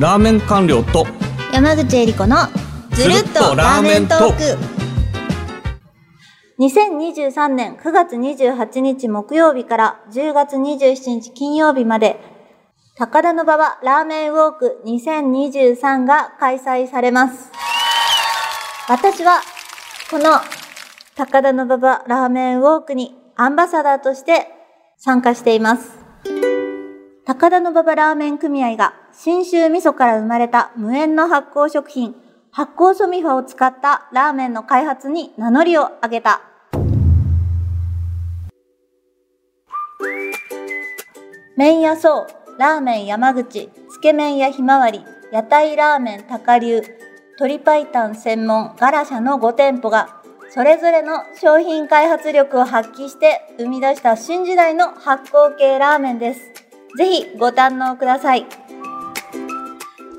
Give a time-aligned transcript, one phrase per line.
[0.00, 1.08] ラーメン官僚と
[1.52, 2.36] 山口恵理子の
[2.92, 4.58] ずるっとラーメントーク。
[6.60, 12.20] 2023年9月28日木曜日から10月27日金曜日まで
[12.96, 17.50] 高田馬場ラーメンウォーク2023が開催されます。
[18.88, 19.40] 私は
[20.12, 20.38] この
[21.16, 24.46] 高田馬場ラーメンウォークにアンバサダーとして
[24.96, 26.07] 参加しています
[27.28, 32.14] 高田馬場ラーメン組合が新州味噌から生まれた無塩の発酵食品
[32.50, 36.40] 発酵ソミファを使ったラーメンの開発に名乗りを上げた
[41.54, 42.26] 麺屋荘
[42.58, 46.80] ラーメン山口つけ麺屋ひまわり屋台ラーメン高流
[47.40, 56.67] 鶏白湯専門ガラシャの5店舗がそれぞれの商品開発力を発揮して生み出した新時代の発酵系ラーメンです。
[56.96, 58.46] ぜひご堪能ください。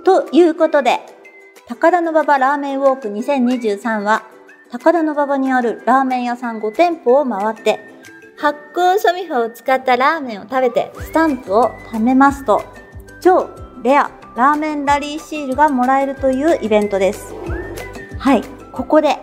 [0.04, 1.00] ということで、
[1.68, 4.24] 高田馬場ラーメンウォーク2023は、
[4.72, 7.80] 高田馬場にあるラーメン屋さん5店舗を回って、
[8.38, 12.64] 発酵ソミファを使ったラーメンを食べてスタンプを貯めますと、
[13.20, 13.50] 超
[13.84, 17.34] レアラーメンラリーシールがもらえるというイベントです。
[18.18, 19.18] はい、ここで、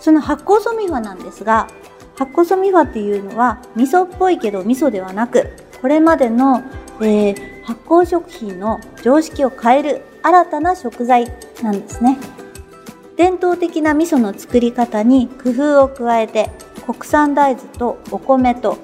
[0.00, 1.68] その発酵ソミファなんですが、
[2.16, 5.50] 発酵ソミファっていうのは味噌っぽいけど味噌ではなく、
[5.80, 6.62] これまでの、
[7.00, 11.26] えー、発酵食品の常識を変える新たな食材
[11.62, 12.18] なんですね。
[13.16, 16.50] 伝統的な味噌の作り方に工夫を加えて
[16.86, 18.78] 国産大豆とお米と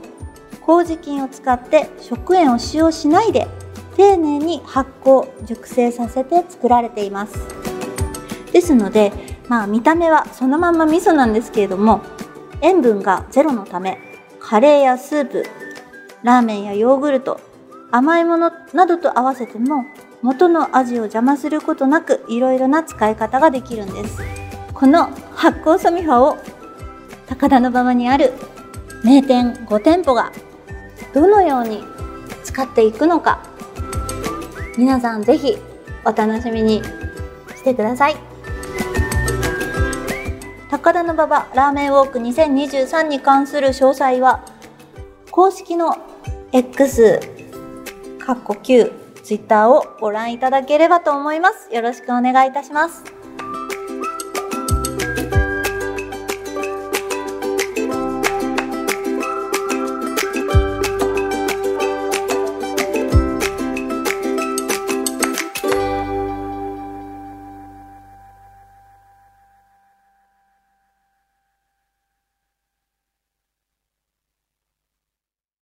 [0.62, 3.47] 麹菌を使って食塩を使用しないで
[3.97, 7.34] 丁寧に発酵熟成させて作られています
[8.53, 9.12] ですので
[9.49, 12.01] まあ見た目はそのまま味噌なんですけれども
[12.62, 13.99] 塩分がゼロのため
[14.41, 15.45] カレーやスープ
[16.23, 17.41] ラーメンやヨーグルト
[17.91, 19.84] 甘いものなどと合わせても
[20.23, 24.19] 元の味を邪魔することなくいろいろな使い方ができるんです。
[24.73, 26.37] この発酵ソミファを
[27.27, 28.33] 高田馬場にある
[29.05, 30.33] 名店5店舗が
[31.12, 31.84] どのように
[32.44, 33.43] 使っていくのか
[34.78, 35.56] 皆さんぜひ
[36.04, 36.83] お楽しみに
[37.54, 38.16] してください。
[40.71, 44.44] 高田馬場ラーメンウォーク2023に関する詳細は
[45.32, 45.97] 公式の
[46.53, 47.19] X
[48.19, 48.93] かっこ Q
[49.25, 51.75] ツイッターをご覧いただければと思います。
[51.75, 53.22] よろしくお願いいたします。